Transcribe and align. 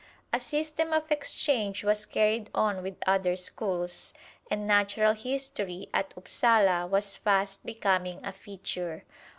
A 0.33 0.39
system 0.39 0.93
of 0.93 1.11
exchange 1.11 1.83
was 1.83 2.07
carried 2.07 2.49
on 2.55 2.81
with 2.81 2.95
other 3.05 3.35
schools, 3.35 4.15
and 4.49 4.65
Natural 4.65 5.13
History 5.13 5.89
at 5.93 6.15
Upsala 6.17 6.87
was 6.87 7.15
fast 7.15 7.63
becoming 7.67 8.19
a 8.25 8.33
feature. 8.33 9.03